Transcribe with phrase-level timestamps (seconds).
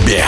[0.00, 0.24] борьбе.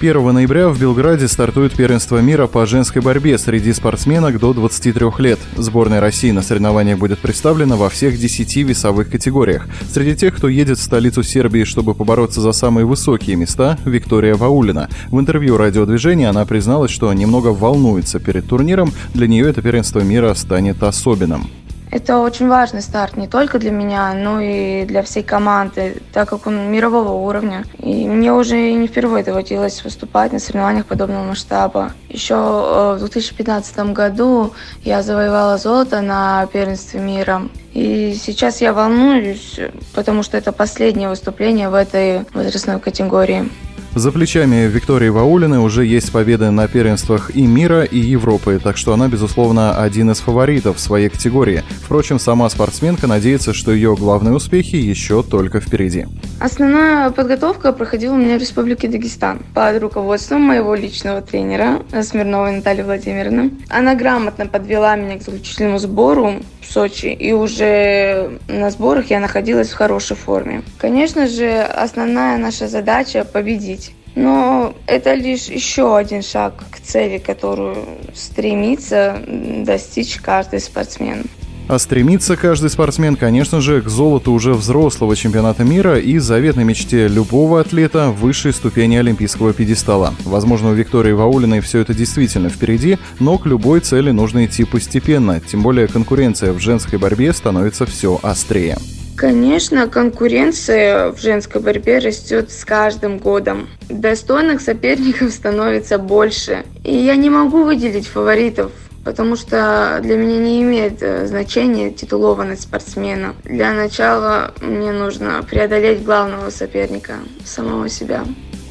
[0.00, 5.38] 1 ноября в Белграде стартует первенство мира по женской борьбе среди спортсменок до 23 лет.
[5.56, 9.68] Сборная России на соревнованиях будет представлена во всех 10 весовых категориях.
[9.92, 14.88] Среди тех, кто едет в столицу Сербии, чтобы побороться за самые высокие места, Виктория Ваулина.
[15.08, 20.32] В интервью радиодвижения она призналась, что немного волнуется перед турниром, для нее это первенство мира
[20.32, 21.50] станет особенным.
[21.90, 26.46] Это очень важный старт не только для меня, но и для всей команды, так как
[26.46, 27.64] он мирового уровня.
[27.78, 31.92] И мне уже не впервые доводилось выступать на соревнованиях подобного масштаба.
[32.08, 34.52] Еще э, в 2015 году
[34.84, 37.42] я завоевала золото на первенстве мира.
[37.72, 39.58] И сейчас я волнуюсь,
[39.92, 43.48] потому что это последнее выступление в этой возрастной категории.
[43.94, 48.92] За плечами Виктории Ваулины уже есть победы на первенствах и мира, и Европы, так что
[48.94, 51.64] она, безусловно, один из фаворитов в своей категории.
[51.82, 56.06] Впрочем, сама спортсменка надеется, что ее главные успехи еще только впереди.
[56.40, 62.80] Основная подготовка проходила у меня в Республике Дагестан под руководством моего личного тренера Смирновой Натальи
[62.80, 63.50] Владимировны.
[63.68, 69.68] Она грамотно подвела меня к заключительному сбору в Сочи, и уже на сборах я находилась
[69.68, 70.62] в хорошей форме.
[70.78, 77.76] Конечно же, основная наша задача– победить но это лишь еще один шаг к цели, которую
[78.12, 81.26] стремится достичь каждый спортсмен.
[81.70, 87.06] А стремится каждый спортсмен, конечно же, к золоту уже взрослого чемпионата мира и заветной мечте
[87.06, 90.12] любого атлета высшей ступени олимпийского пьедестала.
[90.24, 95.38] Возможно, у Виктории Ваулиной все это действительно впереди, но к любой цели нужно идти постепенно,
[95.38, 98.76] тем более конкуренция в женской борьбе становится все острее.
[99.14, 103.68] Конечно, конкуренция в женской борьбе растет с каждым годом.
[103.88, 106.64] Достойных соперников становится больше.
[106.82, 108.72] И я не могу выделить фаворитов,
[109.04, 113.34] потому что для меня не имеет э, значения титулованность спортсмена.
[113.44, 117.14] Для начала мне нужно преодолеть главного соперника,
[117.44, 118.24] самого себя.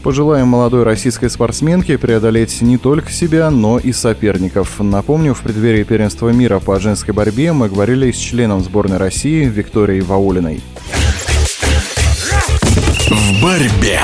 [0.03, 4.79] Пожелаем молодой российской спортсменке преодолеть не только себя, но и соперников.
[4.79, 10.01] Напомню, в преддверии первенства мира по женской борьбе мы говорили с членом сборной России Викторией
[10.01, 10.61] Ваулиной.
[13.09, 13.99] В борьбе.